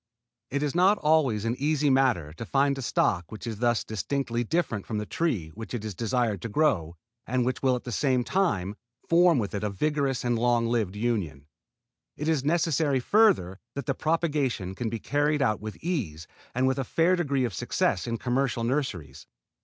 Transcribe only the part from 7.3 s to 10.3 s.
which will at the same time form with it a vigorous